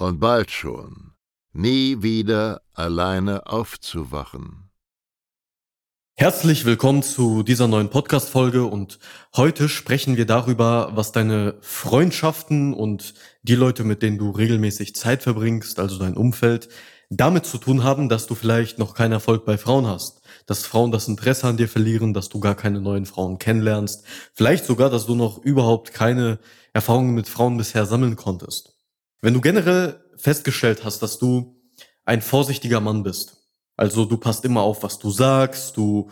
[0.00, 1.12] und bald schon
[1.52, 4.70] nie wieder alleine aufzuwachen.
[6.16, 8.98] Herzlich willkommen zu dieser neuen Podcast-Folge und
[9.34, 15.22] heute sprechen wir darüber, was deine Freundschaften und die Leute, mit denen du regelmäßig Zeit
[15.22, 16.68] verbringst, also dein Umfeld,
[17.08, 20.92] damit zu tun haben, dass du vielleicht noch keinen Erfolg bei Frauen hast, dass Frauen
[20.92, 25.06] das Interesse an dir verlieren, dass du gar keine neuen Frauen kennenlernst, vielleicht sogar, dass
[25.06, 26.38] du noch überhaupt keine
[26.74, 28.69] Erfahrungen mit Frauen bisher sammeln konntest.
[29.22, 31.60] Wenn du generell festgestellt hast, dass du
[32.06, 33.36] ein vorsichtiger Mann bist,
[33.76, 36.10] also du passt immer auf, was du sagst, du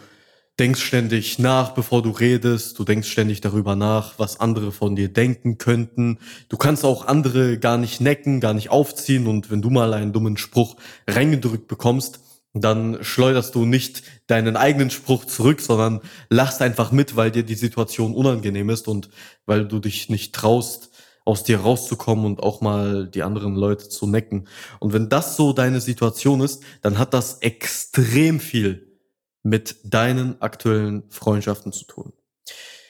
[0.59, 5.11] denkst ständig nach, bevor du redest, du denkst ständig darüber nach, was andere von dir
[5.11, 6.19] denken könnten.
[6.49, 10.13] Du kannst auch andere gar nicht necken, gar nicht aufziehen und wenn du mal einen
[10.13, 12.21] dummen Spruch reingedrückt bekommst,
[12.53, 17.55] dann schleuderst du nicht deinen eigenen Spruch zurück, sondern lachst einfach mit, weil dir die
[17.55, 19.09] Situation unangenehm ist und
[19.47, 20.91] weil du dich nicht traust,
[21.29, 24.49] aus dir rauszukommen und auch mal die anderen Leute zu necken.
[24.81, 28.97] Und wenn das so deine Situation ist, dann hat das extrem viel
[29.43, 32.15] mit deinen aktuellen Freundschaften zu tun.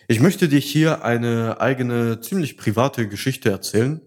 [0.06, 4.00] Ich möchte dir hier eine eigene, ziemlich private Geschichte erzählen.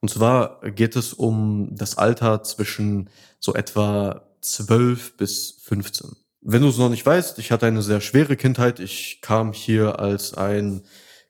[0.00, 3.10] Und zwar geht es um das Alter zwischen
[3.40, 6.12] so etwa 12 bis 15.
[6.40, 8.78] Wenn du es noch nicht weißt, ich hatte eine sehr schwere Kindheit.
[8.78, 10.82] Ich kam hier als ein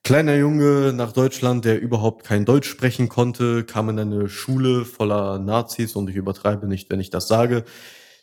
[0.06, 5.40] kleiner Junge nach Deutschland, der überhaupt kein Deutsch sprechen konnte, kam in eine Schule voller
[5.40, 7.64] Nazis und ich übertreibe nicht, wenn ich das sage.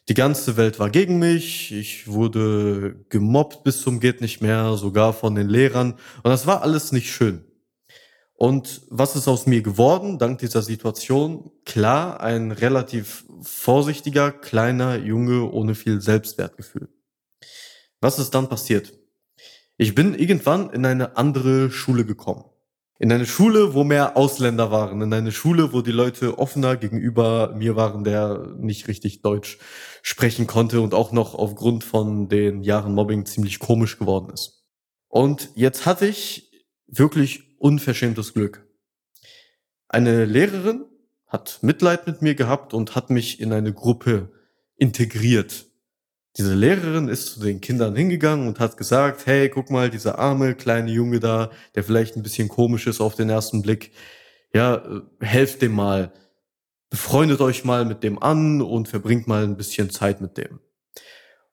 [0.07, 1.73] Die ganze Welt war gegen mich.
[1.73, 5.95] Ich wurde gemobbt bis zum geht nicht mehr, sogar von den Lehrern.
[6.23, 7.43] Und das war alles nicht schön.
[8.33, 11.51] Und was ist aus mir geworden, dank dieser Situation?
[11.65, 16.87] Klar, ein relativ vorsichtiger, kleiner Junge ohne viel Selbstwertgefühl.
[17.99, 19.02] Was ist dann passiert?
[19.77, 22.45] Ich bin irgendwann in eine andere Schule gekommen
[23.03, 27.53] in eine Schule, wo mehr Ausländer waren, in eine Schule, wo die Leute offener gegenüber
[27.53, 29.57] mir waren, der nicht richtig Deutsch
[30.01, 34.63] sprechen konnte und auch noch aufgrund von den Jahren Mobbing ziemlich komisch geworden ist.
[35.09, 38.65] Und jetzt hatte ich wirklich unverschämtes Glück.
[39.89, 40.85] Eine Lehrerin
[41.27, 44.31] hat Mitleid mit mir gehabt und hat mich in eine Gruppe
[44.77, 45.65] integriert.
[46.37, 50.55] Diese Lehrerin ist zu den Kindern hingegangen und hat gesagt, hey, guck mal, dieser arme
[50.55, 53.91] kleine Junge da, der vielleicht ein bisschen komisch ist auf den ersten Blick,
[54.51, 56.11] ja, äh, helft dem mal,
[56.89, 60.59] befreundet euch mal mit dem an und verbringt mal ein bisschen Zeit mit dem.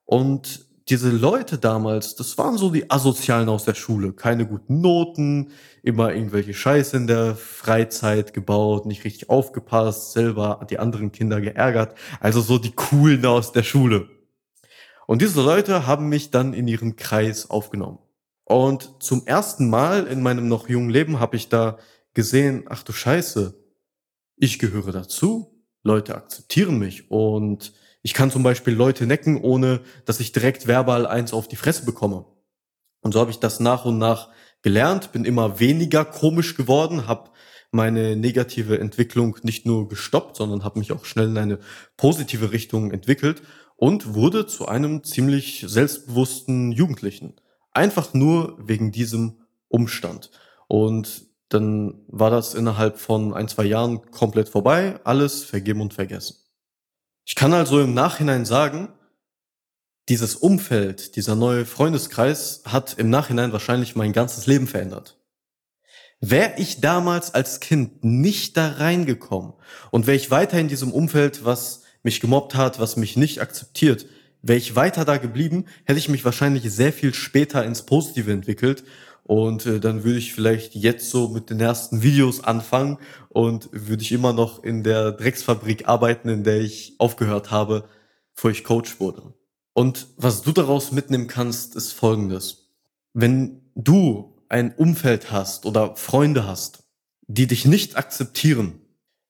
[0.07, 4.13] Und diese Leute damals, das waren so die Asozialen aus der Schule.
[4.13, 5.53] Keine guten Noten,
[5.83, 11.97] immer irgendwelche Scheiße in der Freizeit gebaut, nicht richtig aufgepasst, selber die anderen Kinder geärgert.
[12.19, 14.09] Also so die Coolen aus der Schule.
[15.11, 17.99] Und diese Leute haben mich dann in ihren Kreis aufgenommen.
[18.45, 21.79] Und zum ersten Mal in meinem noch jungen Leben habe ich da
[22.15, 23.61] gesehen, ach du Scheiße,
[24.37, 27.73] ich gehöre dazu, Leute akzeptieren mich und
[28.03, 31.85] ich kann zum Beispiel Leute necken, ohne dass ich direkt verbal eins auf die Fresse
[31.85, 32.27] bekomme.
[33.01, 34.29] Und so habe ich das nach und nach
[34.63, 37.31] gelernt, bin immer weniger komisch geworden, habe
[37.71, 41.59] meine negative Entwicklung nicht nur gestoppt, sondern habe mich auch schnell in eine
[41.97, 43.43] positive Richtung entwickelt
[43.77, 47.37] und wurde zu einem ziemlich selbstbewussten Jugendlichen.
[47.73, 50.31] Einfach nur wegen diesem Umstand.
[50.69, 56.37] Und dann war das innerhalb von ein, zwei Jahren komplett vorbei, alles vergeben und vergessen.
[57.25, 58.93] Ich kann also im Nachhinein sagen,
[60.09, 65.20] dieses Umfeld, dieser neue Freundeskreis hat im Nachhinein wahrscheinlich mein ganzes Leben verändert.
[66.21, 69.55] Wäre ich damals als Kind nicht da reingekommen
[69.91, 74.07] und wäre ich weiter in diesem Umfeld, was mich gemobbt hat, was mich nicht akzeptiert,
[74.43, 78.85] wäre ich weiter da geblieben, hätte ich mich wahrscheinlich sehr viel später ins Positive entwickelt
[79.31, 84.03] Und äh, dann würde ich vielleicht jetzt so mit den ersten Videos anfangen und würde
[84.03, 87.85] ich immer noch in der Drecksfabrik arbeiten, in der ich aufgehört habe,
[88.35, 89.33] bevor ich Coach wurde.
[89.73, 92.73] Und was du daraus mitnehmen kannst, ist folgendes.
[93.13, 96.83] Wenn du ein Umfeld hast oder Freunde hast,
[97.27, 98.81] die dich nicht akzeptieren,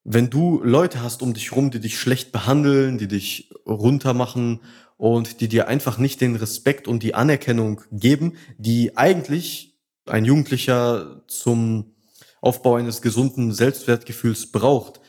[0.02, 4.60] wenn du Leute hast um dich rum, die dich schlecht behandeln, die dich runtermachen
[4.96, 11.22] und die dir einfach nicht den Respekt und die Anerkennung geben, die eigentlich ein Jugendlicher
[11.28, 11.94] zum
[12.40, 15.00] Aufbau eines gesunden Selbstwertgefühls braucht,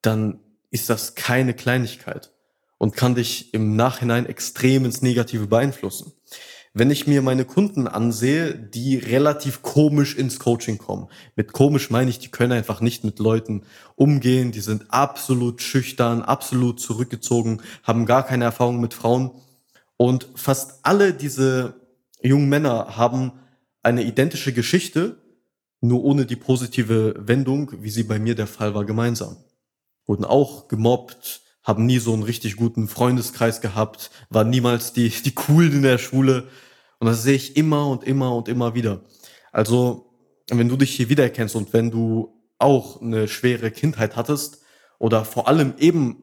[0.00, 0.40] dann
[0.70, 2.32] ist das keine Kleinigkeit
[2.78, 6.12] und kann dich im Nachhinein extrem ins Negative beeinflussen
[6.74, 11.08] wenn ich mir meine Kunden ansehe, die relativ komisch ins Coaching kommen.
[11.36, 13.62] Mit komisch meine ich, die können einfach nicht mit Leuten
[13.96, 19.32] umgehen, die sind absolut schüchtern, absolut zurückgezogen, haben gar keine Erfahrung mit Frauen.
[19.96, 21.74] Und fast alle diese
[22.22, 23.32] jungen Männer haben
[23.82, 25.16] eine identische Geschichte,
[25.80, 29.36] nur ohne die positive Wendung, wie sie bei mir der Fall war, gemeinsam.
[30.06, 35.34] Wurden auch gemobbt, haben nie so einen richtig guten Freundeskreis gehabt, waren niemals die, die
[35.34, 36.48] Coolen in der Schule,
[36.98, 39.02] und das sehe ich immer und immer und immer wieder.
[39.52, 40.10] Also,
[40.50, 44.62] wenn du dich hier wiedererkennst und wenn du auch eine schwere Kindheit hattest
[44.98, 46.22] oder vor allem eben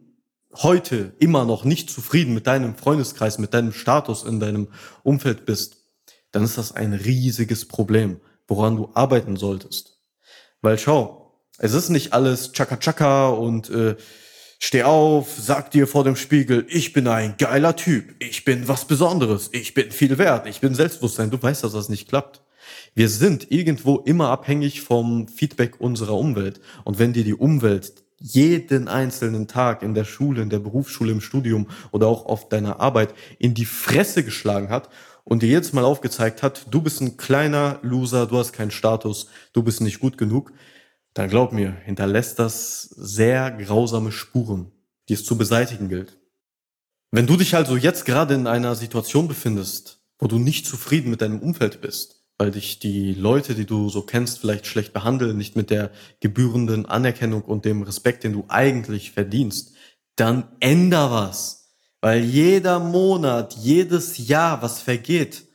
[0.56, 4.70] heute immer noch nicht zufrieden mit deinem Freundeskreis, mit deinem Status in deinem
[5.04, 5.78] Umfeld bist,
[6.32, 10.02] dann ist das ein riesiges Problem, woran du arbeiten solltest.
[10.62, 13.96] Weil schau, es ist nicht alles Chaka Chaka und äh,
[14.68, 18.86] Steh auf, sag dir vor dem Spiegel, ich bin ein geiler Typ, ich bin was
[18.86, 21.30] Besonderes, ich bin viel wert, ich bin Selbstbewusstsein.
[21.30, 22.42] Du weißt, dass das nicht klappt.
[22.96, 26.62] Wir sind irgendwo immer abhängig vom Feedback unserer Umwelt.
[26.84, 31.22] Und wenn dir die Umwelt jeden einzelnen Tag in der Schule, in der Berufsschule, im
[31.22, 34.90] Studium oder auch auf deiner Arbeit in die Fresse geschlagen hat
[35.24, 39.28] und dir jetzt Mal aufgezeigt hat, du bist ein kleiner Loser, du hast keinen Status,
[39.54, 40.54] du bist nicht gut genug,
[41.16, 44.72] dann glaub mir, hinterlässt das sehr grausame Spuren,
[45.10, 46.20] die es zu beseitigen gilt.
[47.10, 51.22] Wenn du dich also jetzt gerade in einer Situation befindest, wo du nicht zufrieden mit
[51.22, 55.56] deinem Umfeld bist, weil dich die Leute, die du so kennst, vielleicht schlecht behandeln, nicht
[55.56, 55.90] mit der
[56.20, 59.74] gebührenden Anerkennung und dem Respekt, den du eigentlich verdienst,
[60.18, 61.70] dann änder was.
[62.02, 65.48] Weil jeder Monat, jedes Jahr, was vergeht,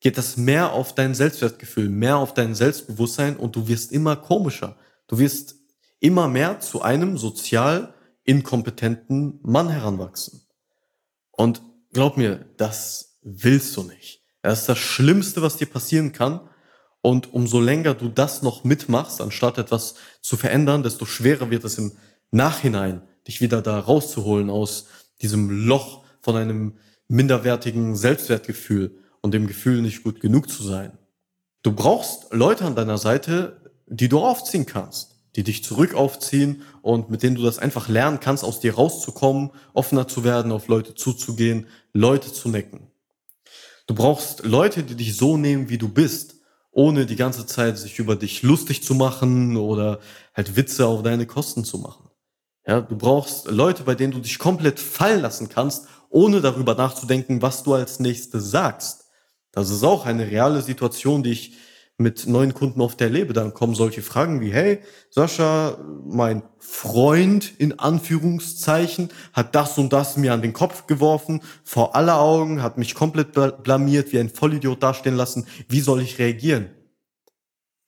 [0.00, 4.76] geht das mehr auf dein Selbstwertgefühl, mehr auf dein Selbstbewusstsein und du wirst immer komischer.
[5.06, 5.56] Du wirst
[6.00, 7.94] immer mehr zu einem sozial
[8.24, 10.42] inkompetenten Mann heranwachsen.
[11.30, 11.62] Und
[11.92, 14.22] glaub mir, das willst du nicht.
[14.42, 16.40] Das ist das Schlimmste, was dir passieren kann.
[17.00, 21.78] Und umso länger du das noch mitmachst, anstatt etwas zu verändern, desto schwerer wird es
[21.78, 21.92] im
[22.30, 24.86] Nachhinein, dich wieder da rauszuholen aus
[25.20, 26.78] diesem Loch von einem
[27.08, 30.98] minderwertigen Selbstwertgefühl und dem Gefühl, nicht gut genug zu sein.
[31.62, 33.61] Du brauchst Leute an deiner Seite,
[33.92, 38.20] die du aufziehen kannst, die dich zurück aufziehen und mit denen du das einfach lernen
[38.20, 42.88] kannst, aus dir rauszukommen, offener zu werden, auf Leute zuzugehen, Leute zu necken.
[43.86, 46.36] Du brauchst Leute, die dich so nehmen, wie du bist,
[46.70, 50.00] ohne die ganze Zeit sich über dich lustig zu machen oder
[50.34, 52.08] halt Witze auf deine Kosten zu machen.
[52.66, 57.42] Ja, du brauchst Leute, bei denen du dich komplett fallen lassen kannst, ohne darüber nachzudenken,
[57.42, 59.06] was du als nächstes sagst.
[59.50, 61.54] Das ist auch eine reale Situation, die ich
[62.02, 67.78] mit neuen Kunden oft erlebe, dann kommen solche Fragen wie, hey, Sascha, mein Freund in
[67.78, 72.94] Anführungszeichen hat das und das mir an den Kopf geworfen, vor aller Augen, hat mich
[72.94, 75.46] komplett blamiert, wie ein Vollidiot dastehen lassen.
[75.68, 76.70] Wie soll ich reagieren?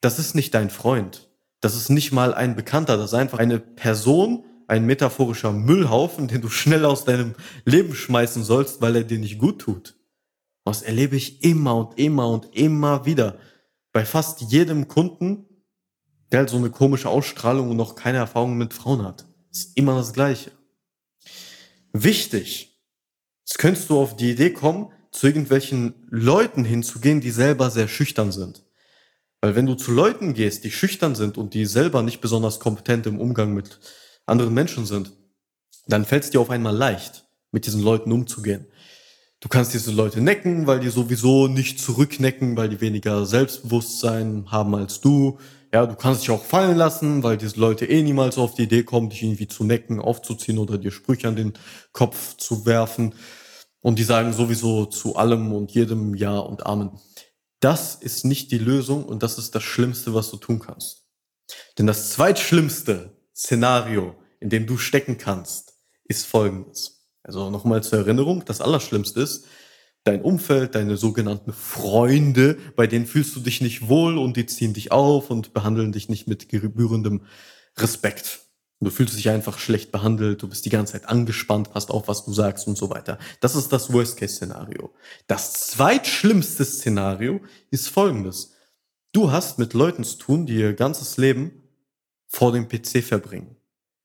[0.01, 1.29] Das ist nicht dein Freund.
[1.61, 2.97] Das ist nicht mal ein Bekannter.
[2.97, 7.35] Das ist einfach eine Person, ein metaphorischer Müllhaufen, den du schnell aus deinem
[7.65, 9.97] Leben schmeißen sollst, weil er dir nicht gut tut.
[10.65, 13.39] Das erlebe ich immer und immer und immer wieder
[13.95, 15.47] bei fast jedem Kunden,
[16.33, 19.25] der halt so eine komische Ausstrahlung und noch keine Erfahrung mit Frauen hat.
[19.53, 20.51] Ist immer das Gleiche.
[21.93, 22.77] Wichtig.
[23.47, 28.33] Jetzt könntest du auf die Idee kommen, zu irgendwelchen Leuten hinzugehen, die selber sehr schüchtern
[28.33, 28.65] sind.
[29.41, 33.07] Weil wenn du zu Leuten gehst, die schüchtern sind und die selber nicht besonders kompetent
[33.07, 33.79] im Umgang mit
[34.27, 35.13] anderen Menschen sind,
[35.87, 38.67] dann fällt es dir auf einmal leicht, mit diesen Leuten umzugehen.
[39.45, 44.75] Du kannst diese Leute necken, weil die sowieso nicht zurücknecken, weil die weniger Selbstbewusstsein haben
[44.75, 45.39] als du.
[45.71, 48.85] Ja, du kannst dich auch fallen lassen, weil diese Leute eh niemals auf die Idee
[48.85, 51.53] kommen, dich irgendwie zu necken, aufzuziehen oder dir Sprüche an den
[51.93, 53.15] Kopf zu werfen.
[53.83, 56.93] Und die sagen sowieso zu allem und jedem Ja und Amen.
[57.61, 61.05] Das ist nicht die Lösung und das ist das Schlimmste, was du tun kannst.
[61.77, 65.75] Denn das zweitschlimmste Szenario, in dem du stecken kannst,
[66.05, 66.94] ist folgendes.
[67.25, 69.47] Also nochmal zur Erinnerung, das Allerschlimmste ist,
[70.05, 74.75] dein Umfeld, deine sogenannten Freunde, bei denen fühlst du dich nicht wohl und die ziehen
[74.75, 77.23] dich auf und behandeln dich nicht mit gebührendem
[77.79, 78.41] Respekt.
[78.81, 82.27] Du fühlst dich einfach schlecht behandelt, du bist die ganze Zeit angespannt, passt auf, was
[82.27, 83.19] du sagst und so weiter.
[83.41, 84.93] Das ist das Worst-Case-Szenario.
[85.27, 87.41] Das zweitschlimmste Szenario
[87.71, 88.53] ist folgendes.
[89.13, 91.63] Du hast mit Leuten zu tun, die ihr ganzes Leben
[92.27, 93.57] vor dem PC verbringen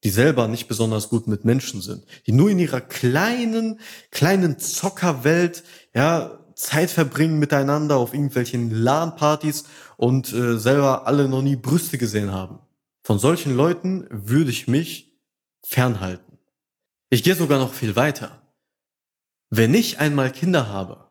[0.03, 3.79] die selber nicht besonders gut mit Menschen sind, die nur in ihrer kleinen,
[4.11, 5.63] kleinen Zockerwelt,
[5.93, 9.63] ja, Zeit verbringen miteinander auf irgendwelchen LAN-Partys
[9.95, 12.59] und äh, selber alle noch nie Brüste gesehen haben.
[13.01, 15.17] Von solchen Leuten würde ich mich
[15.63, 16.37] fernhalten.
[17.09, 18.41] Ich gehe sogar noch viel weiter.
[19.49, 21.09] Wenn ich einmal Kinder habe,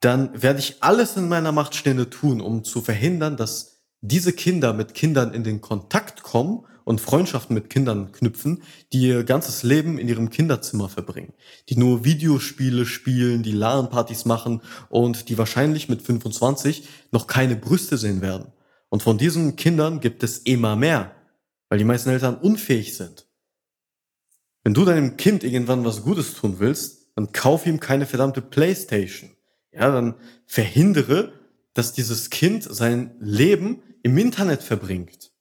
[0.00, 4.72] dann werde ich alles in meiner Macht Stehende tun, um zu verhindern, dass diese Kinder
[4.72, 8.62] mit Kindern in den Kontakt kommen und Freundschaften mit Kindern knüpfen,
[8.94, 11.34] die ihr ganzes Leben in ihrem Kinderzimmer verbringen,
[11.68, 17.98] die nur Videospiele spielen, die LAN-Partys machen und die wahrscheinlich mit 25 noch keine Brüste
[17.98, 18.52] sehen werden.
[18.88, 21.14] Und von diesen Kindern gibt es immer mehr,
[21.68, 23.26] weil die meisten Eltern unfähig sind.
[24.64, 29.32] Wenn du deinem Kind irgendwann was Gutes tun willst, dann kauf ihm keine verdammte Playstation.
[29.72, 30.14] Ja, dann
[30.46, 31.34] verhindere,
[31.74, 35.32] dass dieses Kind sein Leben im Internet verbringt.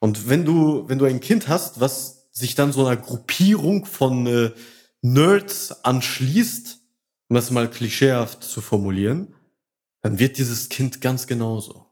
[0.00, 4.26] Und wenn du, wenn du ein Kind hast, was sich dann so einer Gruppierung von
[4.26, 4.50] äh,
[5.00, 6.78] Nerds anschließt,
[7.28, 9.34] um das mal klischeehaft zu formulieren,
[10.02, 11.86] dann wird dieses Kind ganz genauso.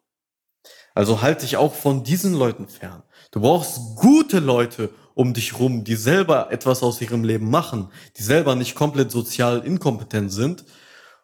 [0.95, 3.03] Also halte dich auch von diesen Leuten fern.
[3.33, 8.23] Du brauchst gute Leute um dich rum, die selber etwas aus ihrem Leben machen, die
[8.23, 10.65] selber nicht komplett sozial inkompetent sind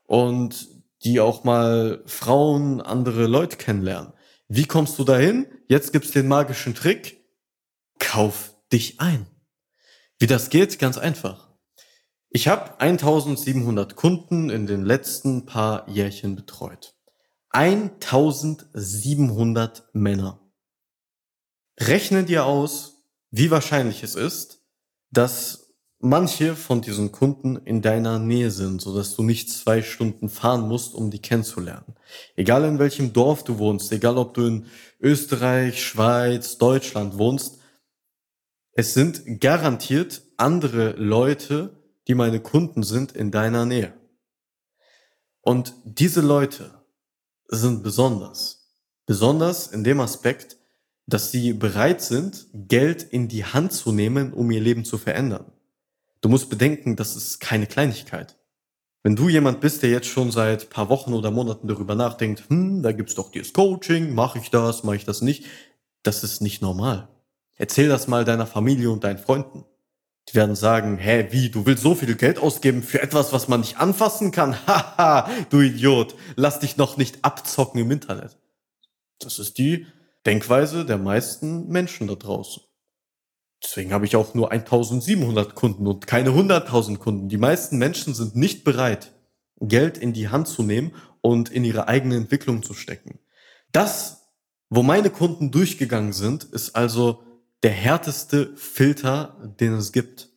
[0.07, 0.69] und
[1.05, 4.13] die auch mal Frauen, andere Leute kennenlernen.
[4.53, 5.47] Wie kommst du dahin?
[5.69, 7.25] Jetzt gibt's den magischen Trick.
[8.01, 9.27] Kauf dich ein.
[10.19, 10.81] Wie das geht?
[10.81, 11.55] Ganz einfach.
[12.31, 16.97] Ich habe 1700 Kunden in den letzten paar Jährchen betreut.
[17.51, 20.41] 1700 Männer.
[21.79, 24.65] Rechne dir aus, wie wahrscheinlich es ist,
[25.13, 25.70] dass
[26.01, 30.67] manche von diesen Kunden in deiner Nähe sind, so dass du nicht zwei Stunden fahren
[30.67, 31.95] musst, um die kennenzulernen.
[32.37, 34.67] Egal in welchem Dorf du wohnst, egal ob du in
[34.99, 37.59] Österreich, Schweiz, Deutschland wohnst,
[38.73, 41.77] es sind garantiert andere Leute,
[42.09, 43.93] die meine Kunden sind in deiner Nähe.
[45.43, 46.71] Und diese Leute
[47.49, 48.75] sind besonders.
[49.07, 50.57] Besonders in dem Aspekt,
[51.07, 55.53] dass sie bereit sind, Geld in die Hand zu nehmen, um ihr Leben zu verändern.
[56.21, 58.37] Du musst bedenken, das ist keine Kleinigkeit.
[59.03, 62.83] Wenn du jemand bist, der jetzt schon seit paar Wochen oder Monaten darüber nachdenkt, hm,
[62.83, 65.47] da gibt's doch dieses Coaching, mache ich das, mache ich das nicht,
[66.03, 67.09] das ist nicht normal.
[67.57, 69.65] Erzähl das mal deiner Familie und deinen Freunden.
[70.29, 73.61] Die werden sagen, hä, wie, du willst so viel Geld ausgeben für etwas, was man
[73.61, 74.55] nicht anfassen kann?
[74.67, 78.37] Haha, du Idiot, lass dich noch nicht abzocken im Internet.
[79.19, 79.87] Das ist die
[80.27, 82.63] Denkweise der meisten Menschen da draußen.
[83.63, 87.29] Deswegen habe ich auch nur 1700 Kunden und keine 100.000 Kunden.
[87.29, 89.13] Die meisten Menschen sind nicht bereit,
[89.61, 93.19] Geld in die Hand zu nehmen und in ihre eigene Entwicklung zu stecken.
[93.73, 94.29] Das,
[94.71, 97.23] wo meine Kunden durchgegangen sind, ist also
[97.63, 100.31] der härteste Filter, den es gibt.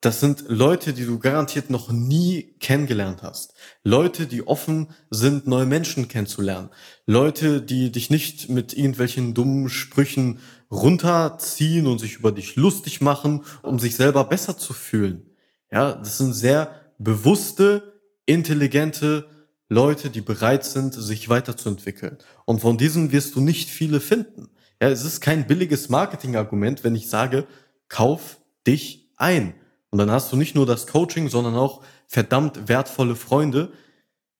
[0.00, 3.54] Das sind Leute, die du garantiert noch nie kennengelernt hast.
[3.82, 6.70] Leute, die offen sind, neue Menschen kennenzulernen.
[7.04, 10.38] Leute, die dich nicht mit irgendwelchen dummen Sprüchen
[10.70, 15.30] runterziehen und sich über dich lustig machen, um sich selber besser zu fühlen.
[15.70, 19.28] Ja, das sind sehr bewusste, intelligente
[19.68, 22.18] Leute, die bereit sind, sich weiterzuentwickeln.
[22.44, 24.48] Und von diesen wirst du nicht viele finden.
[24.80, 27.46] Ja, es ist kein billiges Marketingargument, wenn ich sage,
[27.88, 29.54] kauf dich ein.
[29.90, 33.72] Und dann hast du nicht nur das Coaching, sondern auch verdammt wertvolle Freunde,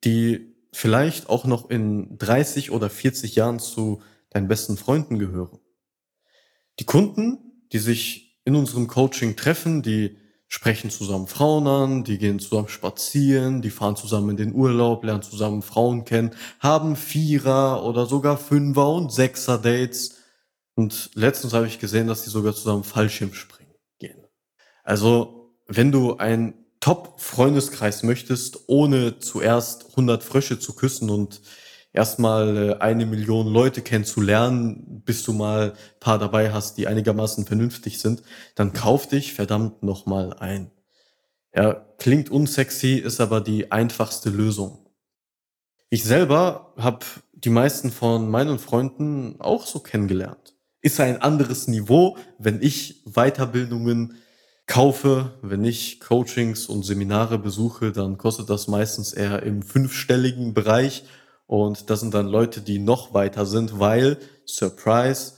[0.04, 5.58] die vielleicht auch noch in 30 oder 40 Jahren zu deinen besten Freunden gehören.
[6.78, 7.38] Die Kunden,
[7.72, 10.16] die sich in unserem Coaching treffen, die
[10.46, 15.22] sprechen zusammen Frauen an, die gehen zusammen spazieren, die fahren zusammen in den Urlaub, lernen
[15.22, 20.16] zusammen Frauen kennen, haben Vierer oder sogar Fünfer und Sechser Dates.
[20.74, 24.24] Und letztens habe ich gesehen, dass die sogar zusammen Fallschirm springen gehen.
[24.84, 31.42] Also wenn du ein Top-Freundeskreis möchtest, ohne zuerst 100 Frösche zu küssen und
[31.98, 37.98] erstmal äh, eine Million Leute kennenzulernen, bis du mal paar dabei hast, die einigermaßen vernünftig
[37.98, 38.22] sind,
[38.54, 40.70] dann kauf dich verdammt nochmal ein.
[41.54, 44.86] Ja, klingt unsexy, ist aber die einfachste Lösung.
[45.90, 50.54] Ich selber habe die meisten von meinen Freunden auch so kennengelernt.
[50.80, 54.14] Ist ein anderes Niveau, wenn ich Weiterbildungen
[54.68, 55.32] kaufe.
[55.42, 61.04] Wenn ich Coachings und Seminare besuche, dann kostet das meistens eher im fünfstelligen Bereich.
[61.48, 65.32] Und das sind dann Leute, die noch weiter sind, weil, Surprise,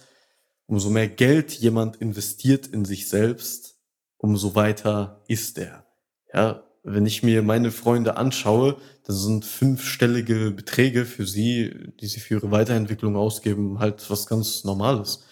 [0.67, 3.77] umso mehr Geld jemand investiert in sich selbst,
[4.19, 5.87] umso weiter ist er.
[6.35, 12.19] Ja, wenn ich mir meine Freunde anschaue, das sind fünfstellige Beträge für sie, die sie
[12.19, 15.23] für ihre Weiterentwicklung ausgeben, halt was ganz Normales.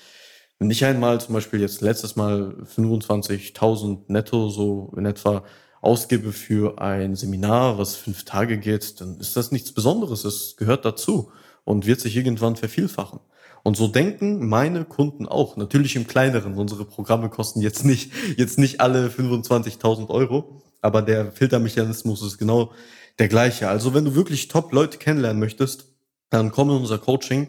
[0.60, 5.42] Wenn ich einmal zum Beispiel jetzt letztes Mal 25.000 netto so in etwa
[5.80, 10.24] ausgebe für ein Seminar, was fünf Tage geht, dann ist das nichts Besonderes.
[10.24, 11.30] Es gehört dazu
[11.64, 13.20] und wird sich irgendwann vervielfachen.
[13.62, 15.56] Und so denken meine Kunden auch.
[15.56, 16.56] Natürlich im kleineren.
[16.56, 20.62] Unsere Programme kosten jetzt nicht, jetzt nicht alle 25.000 Euro.
[20.80, 22.72] Aber der Filtermechanismus ist genau
[23.18, 23.68] der gleiche.
[23.68, 25.86] Also wenn du wirklich top Leute kennenlernen möchtest,
[26.30, 27.48] dann komm in unser Coaching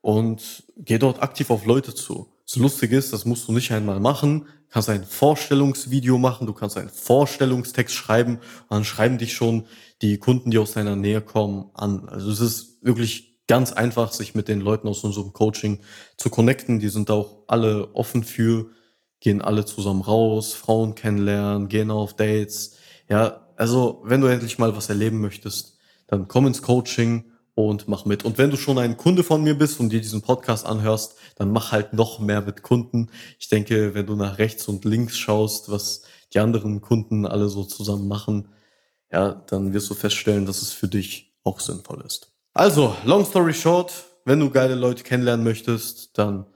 [0.00, 2.28] und geh dort aktiv auf Leute zu.
[2.46, 4.46] Das Lustige ist, das musst du nicht einmal machen.
[4.46, 8.38] Du kannst ein Vorstellungsvideo machen, du kannst einen Vorstellungstext schreiben
[8.68, 9.66] dann schreiben dich schon
[10.02, 12.08] die Kunden, die aus deiner Nähe kommen, an.
[12.08, 15.80] Also es ist wirklich ganz einfach, sich mit den Leuten aus unserem Coaching
[16.16, 16.78] zu connecten.
[16.78, 18.70] Die sind auch alle offen für
[19.20, 22.76] gehen alle zusammen raus, Frauen kennenlernen, gehen auf Dates.
[23.08, 27.24] Ja, also wenn du endlich mal was erleben möchtest, dann komm ins Coaching
[27.56, 28.24] und mach mit.
[28.24, 31.50] Und wenn du schon ein Kunde von mir bist und dir diesen Podcast anhörst, dann
[31.50, 33.10] mach halt noch mehr mit Kunden.
[33.40, 37.64] Ich denke, wenn du nach rechts und links schaust, was die anderen Kunden alle so
[37.64, 38.50] zusammen machen,
[39.10, 42.30] ja, dann wirst du feststellen, dass es für dich auch sinnvoll ist.
[42.52, 46.46] Also, long story short, wenn du geile Leute kennenlernen möchtest, dann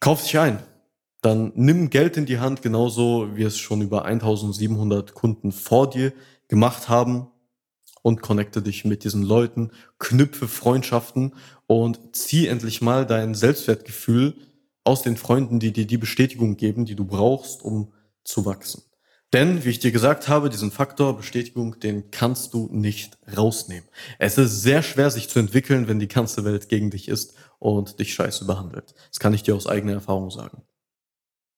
[0.00, 0.58] kauf dich ein
[1.24, 6.12] dann nimm Geld in die Hand, genauso wie es schon über 1700 Kunden vor dir
[6.48, 7.28] gemacht haben
[8.04, 11.32] und connecte dich mit diesen Leuten, knüpfe Freundschaften
[11.66, 14.34] und zieh endlich mal dein Selbstwertgefühl
[14.84, 18.82] aus den Freunden, die dir die Bestätigung geben, die du brauchst, um zu wachsen.
[19.32, 23.88] Denn, wie ich dir gesagt habe, diesen Faktor Bestätigung, den kannst du nicht rausnehmen.
[24.18, 27.98] Es ist sehr schwer, sich zu entwickeln, wenn die ganze Welt gegen dich ist und
[28.00, 28.94] dich scheiße behandelt.
[29.08, 30.62] Das kann ich dir aus eigener Erfahrung sagen.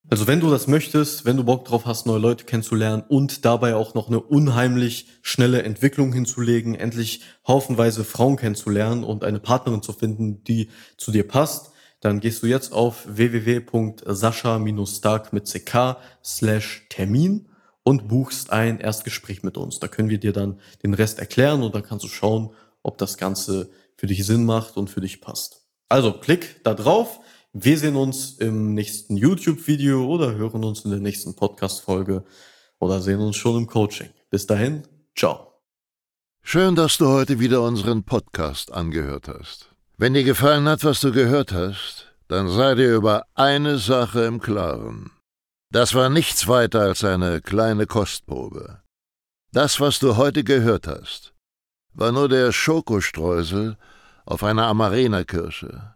[0.09, 3.75] Also wenn du das möchtest, wenn du Bock drauf hast, neue Leute kennenzulernen und dabei
[3.75, 9.93] auch noch eine unheimlich schnelle Entwicklung hinzulegen, endlich haufenweise Frauen kennenzulernen und eine Partnerin zu
[9.93, 17.49] finden, die zu dir passt, dann gehst du jetzt auf www.sascha-stark mit ck slash Termin
[17.83, 19.81] und buchst ein Erstgespräch mit uns.
[19.81, 22.51] Da können wir dir dann den Rest erklären und dann kannst du schauen,
[22.85, 25.63] ob das Ganze für dich Sinn macht und für dich passt.
[25.89, 27.19] Also klick da drauf
[27.59, 32.23] wir sehen uns im nächsten YouTube-Video oder hören uns in der nächsten Podcast-Folge
[32.79, 34.11] oder sehen uns schon im Coaching.
[34.29, 34.83] Bis dahin,
[35.17, 35.55] ciao.
[36.43, 39.71] Schön, dass du heute wieder unseren Podcast angehört hast.
[39.97, 44.39] Wenn dir gefallen hat, was du gehört hast, dann sei dir über eine Sache im
[44.39, 45.11] Klaren.
[45.71, 48.83] Das war nichts weiter als eine kleine Kostprobe.
[49.53, 51.33] Das, was du heute gehört hast,
[51.95, 53.79] war nur der Schokostreusel
[54.27, 55.96] auf einer Amarena-Kirsche